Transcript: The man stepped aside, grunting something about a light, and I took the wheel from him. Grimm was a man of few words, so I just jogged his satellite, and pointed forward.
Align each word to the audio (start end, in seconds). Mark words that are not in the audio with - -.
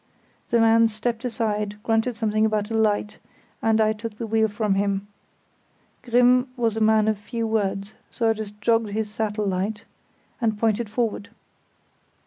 The 0.49 0.59
man 0.59 0.87
stepped 0.87 1.25
aside, 1.25 1.75
grunting 1.83 2.13
something 2.13 2.43
about 2.43 2.71
a 2.71 2.73
light, 2.73 3.19
and 3.61 3.79
I 3.79 3.93
took 3.93 4.15
the 4.15 4.25
wheel 4.25 4.47
from 4.47 4.73
him. 4.73 5.05
Grimm 6.01 6.47
was 6.57 6.75
a 6.75 6.81
man 6.81 7.07
of 7.07 7.19
few 7.19 7.45
words, 7.45 7.93
so 8.09 8.27
I 8.27 8.33
just 8.33 8.59
jogged 8.61 8.89
his 8.89 9.11
satellite, 9.11 9.85
and 10.41 10.57
pointed 10.57 10.89
forward. 10.89 11.29